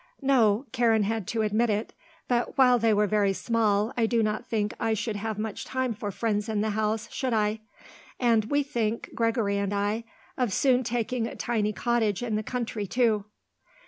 [0.23, 1.93] "No," Karen had to admit it;
[2.27, 5.93] "but while they were very small I do not think I should have much time
[5.93, 7.59] for friends in the house, should I.
[8.19, 10.05] And we think, Gregory and I,
[10.39, 13.25] of soon taking a tiny cottage in the country, too."